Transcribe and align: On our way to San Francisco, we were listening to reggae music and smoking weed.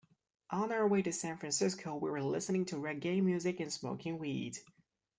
On 0.49 0.71
our 0.71 0.87
way 0.87 1.03
to 1.03 1.13
San 1.13 1.37
Francisco, 1.37 1.95
we 1.95 2.09
were 2.09 2.23
listening 2.23 2.65
to 2.65 2.75
reggae 2.75 3.21
music 3.21 3.59
and 3.59 3.71
smoking 3.71 4.17
weed. 4.17 4.57